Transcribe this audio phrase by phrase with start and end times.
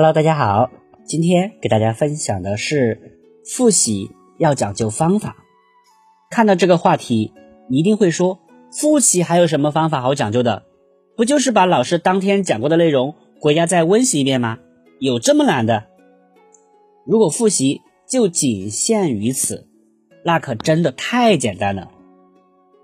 [0.00, 0.70] Hello，大家好，
[1.04, 5.34] 今天给大家分享的是复习要讲究方法。
[6.30, 7.32] 看到这个话题，
[7.68, 8.38] 一定会说，
[8.70, 10.62] 复习还有什么方法好讲究的？
[11.16, 14.58] 不就是把老师当天讲过的内容回家再温习一遍吗？
[15.00, 15.88] 有这么难的？
[17.04, 19.66] 如果复习就仅限于此，
[20.24, 21.90] 那可真的太简单了。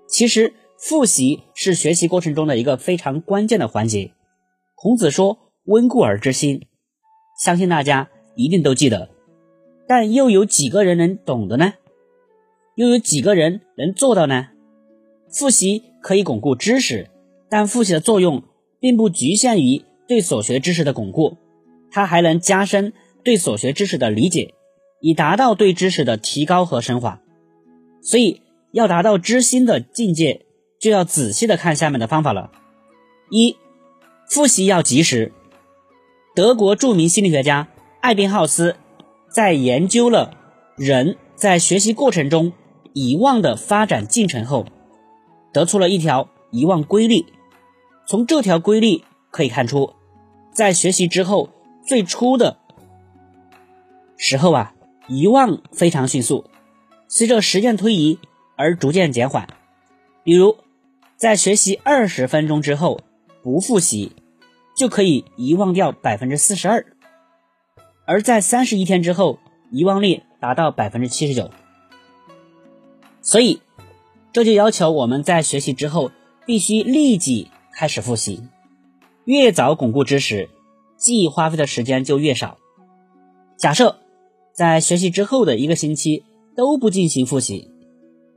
[0.09, 4.11] 其实复习是学习过程中的一个非常关键的环节。
[4.75, 6.67] 孔子说：“温故而知新。”
[7.37, 9.11] 相信大家一定都记得，
[9.89, 11.75] 但又有几个人能懂的呢？
[12.77, 14.49] 又有几个人能做到呢？
[15.29, 17.11] 复习可以巩固知识，
[17.49, 18.43] 但复习的作用
[18.79, 21.36] 并不局限于对所学知识的巩固，
[21.91, 24.55] 它还能加深对所学知识的理解，
[25.00, 27.21] 以达到对知识的提高和升华。
[28.00, 30.46] 所以，要达到知新的境界，
[30.79, 32.53] 就要仔细的看下面的方法了：
[33.30, 33.56] 一、
[34.28, 35.33] 复习要及时。
[36.34, 37.69] 德国著名心理学家
[38.00, 38.74] 艾宾浩斯
[39.30, 40.36] 在研究了
[40.76, 42.52] 人在学习过程中
[42.92, 44.66] 遗忘的发展进程后，
[45.52, 47.24] 得出了一条遗忘规律。
[48.04, 49.92] 从这条规律可以看出，
[50.52, 51.50] 在学习之后
[51.86, 52.56] 最初的
[54.16, 54.74] 时候啊，
[55.06, 56.44] 遗忘非常迅速，
[57.06, 58.19] 随着时间推移
[58.56, 59.46] 而逐渐减缓。
[60.24, 60.56] 比如，
[61.16, 63.00] 在学习二十分钟之后
[63.41, 64.10] 不复习。
[64.75, 66.84] 就可以遗忘掉百分之四十二，
[68.06, 69.39] 而在三十一天之后，
[69.70, 71.50] 遗忘率达到百分之七十九。
[73.22, 73.61] 所以，
[74.33, 76.11] 这就要求我们在学习之后
[76.44, 78.42] 必须立即开始复习，
[79.25, 80.50] 越早巩固知识，
[80.97, 82.59] 记忆花费的时间就越少。
[83.56, 84.00] 假设
[84.53, 86.25] 在学习之后的一个星期
[86.56, 87.70] 都不进行复习，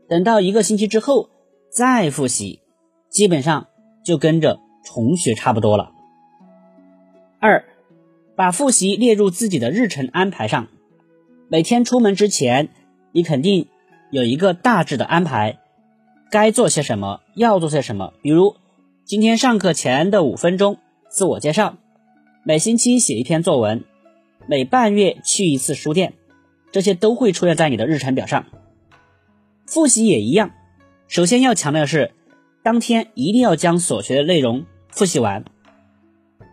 [0.07, 1.29] 等到一个星期之后
[1.71, 2.61] 再复习，
[3.09, 3.67] 基本上
[4.05, 5.91] 就跟着重学差不多了。
[7.39, 7.65] 二，
[8.35, 10.67] 把复习列入自己的日程安排上。
[11.49, 12.69] 每天出门之前，
[13.11, 13.67] 你肯定
[14.09, 15.59] 有一个大致的安排，
[16.31, 18.13] 该做些什么，要做些什么。
[18.23, 18.55] 比如，
[19.05, 20.79] 今天上课前的五分钟
[21.09, 21.77] 自我介绍，
[22.43, 23.83] 每星期写一篇作文，
[24.47, 26.15] 每半月去一次书店，
[26.71, 28.45] 这些都会出现在你的日程表上。
[29.67, 30.51] 复习也一样，
[31.07, 32.13] 首先要强调的是，
[32.63, 35.45] 当天一定要将所学的内容复习完。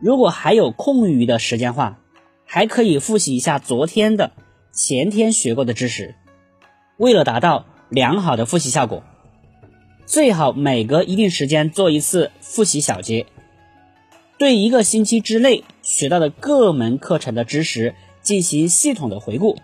[0.04, 1.98] 如果还有空余的时间话，
[2.44, 4.32] 还可以复习一下昨天的、
[4.70, 6.14] 前天学过的知识。
[6.98, 9.02] 为了达到良好的复习效果，
[10.04, 13.24] 最好每隔一定时间做一次复习小结，
[14.36, 19.56] 对一个星期之内学到的各门课程的知识进行系统的回顾。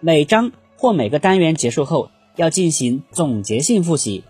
[0.00, 4.24] 每章或每个单元结束后，要进行总结性复习。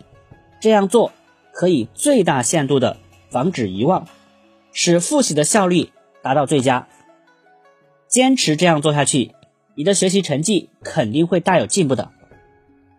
[0.60, 1.12] 这样做
[1.52, 2.96] 可以最大限度的
[3.30, 4.08] 防止遗忘。
[4.80, 5.90] 使复习的效率
[6.22, 6.86] 达到最佳，
[8.06, 9.34] 坚持这样做下去，
[9.74, 12.12] 你的学习成绩肯定会大有进步的。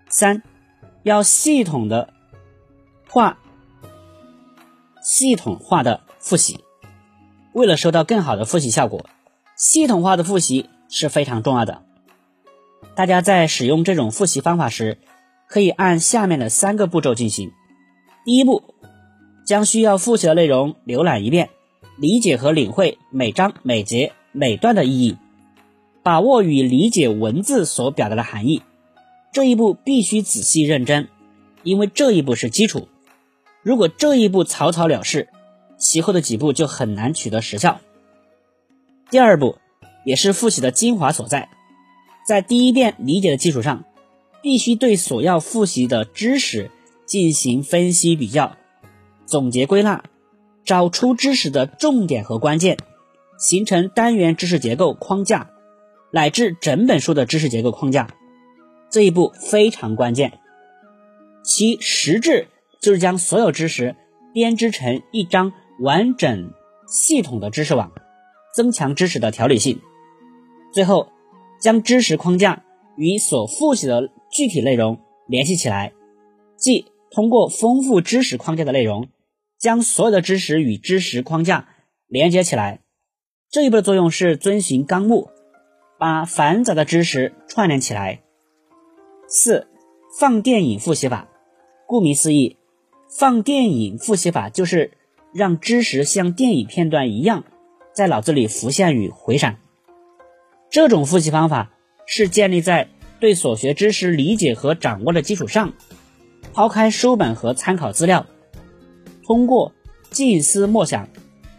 [0.09, 0.44] 三，
[1.03, 2.13] 要系统的
[3.07, 3.40] 化，
[5.01, 6.66] 系统化的复习。
[7.53, 9.06] 为了收到更好的复习效果，
[9.56, 11.84] 系统化的复习是非常重要的。
[12.94, 14.97] 大家在使用这种复习方法时，
[15.47, 17.53] 可以按下面的三个步骤进行。
[18.25, 18.75] 第一步，
[19.46, 21.50] 将需要复习的内容浏览一遍。
[22.00, 25.18] 理解和领会每章每节每段的意义，
[26.02, 28.62] 把握与理解文字所表达的含义，
[29.34, 31.09] 这一步必须仔细认真，
[31.62, 32.88] 因为这一步是基础。
[33.64, 35.28] 如果这一步草草了事，
[35.78, 37.82] 其后的几步就很难取得实效。
[39.09, 39.58] 第二步
[40.06, 41.50] 也是复习的精华所在，
[42.26, 43.84] 在第一遍理解的基础上，
[44.42, 46.72] 必须对所要复习的知识
[47.06, 48.56] 进行分析比较，
[49.26, 50.02] 总结归纳。
[50.69, 52.78] 找出知识的重点和关键，
[53.40, 55.50] 形成单元知识结构框架，
[56.12, 58.07] 乃至整本书的知识结构框架，
[58.91, 60.38] 这一步非常关键。
[61.44, 63.96] 其实质就是将所有知识
[64.31, 66.53] 编织成一张完整
[66.85, 67.91] 系统的知识网，
[68.53, 69.82] 增强知识的条理性。
[70.72, 71.08] 最后，
[71.59, 72.61] 将知识框架
[72.96, 75.94] 与所复习的具体内容联系起来，
[76.58, 79.08] 即通过丰富知识框架的内容。
[79.59, 81.67] 将所有的知识与知识框架
[82.08, 82.79] 连接起来，
[83.52, 85.29] 这一步的作用是遵循纲目，
[86.00, 88.22] 把繁杂的知识串联起来。
[89.28, 89.67] 四
[90.17, 91.28] 放电影复习法，
[91.88, 92.58] 顾名思义，
[93.09, 94.97] 放电影复习法就是
[95.34, 97.44] 让知识像电影片段一样
[97.94, 99.58] 在脑子里浮现与回闪。
[100.72, 101.73] 这种复习方法
[102.06, 102.88] 是建立在
[103.20, 105.73] 对所学知识理解和掌握的基础上，
[106.53, 108.26] 抛开书本和参考资料。
[109.29, 109.73] 通过
[110.09, 111.08] 静思默想，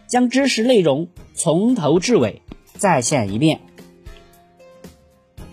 [0.05, 2.41] 将知识内容从头至尾
[2.75, 3.61] 再现一遍。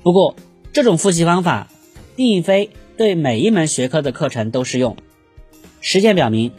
[0.02, 0.34] 不过，
[0.72, 1.68] 这种复习方法
[2.16, 4.96] 并非对每一门学科的课程都适用。
[5.80, 6.50] 实践表明，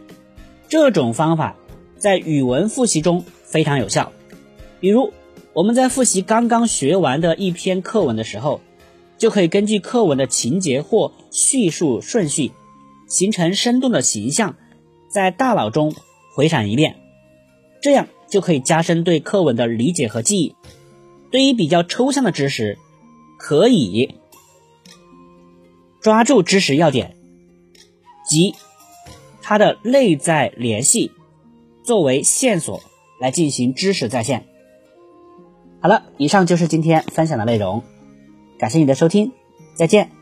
[0.70, 1.56] 这种方法
[1.98, 4.12] 在语文复习中非常有效。
[4.80, 5.12] 比如，
[5.52, 8.62] 我们在复习刚刚学完的一篇课文的时候，
[9.18, 12.52] 就可以根据课文的情节或叙述顺序，
[13.06, 14.56] 形成生动的形象，
[15.10, 15.92] 在大脑中
[16.34, 16.96] 回闪一遍，
[17.82, 20.54] 这样就可以加深对课文的理解和记忆。
[21.30, 22.78] 对于比较抽象的知识，
[23.38, 24.14] 可以
[26.00, 27.16] 抓住知识要点
[28.26, 28.54] 及
[29.42, 31.12] 它的内在联系，
[31.82, 32.82] 作为线索
[33.20, 34.46] 来进行知识再现。
[35.80, 37.82] 好了，以上就是今天分享的内容，
[38.58, 39.32] 感谢你的收听，
[39.74, 40.19] 再见。